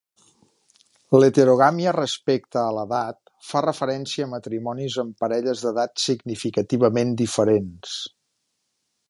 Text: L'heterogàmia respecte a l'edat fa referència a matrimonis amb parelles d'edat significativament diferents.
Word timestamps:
L'heterogàmia 1.17 1.91
respecte 1.97 2.59
a 2.61 2.71
l'edat 2.77 3.19
fa 3.49 3.61
referència 3.67 4.27
a 4.27 4.31
matrimonis 4.33 4.97
amb 5.05 5.23
parelles 5.25 5.63
d'edat 5.67 6.03
significativament 6.07 7.15
diferents. 7.23 7.95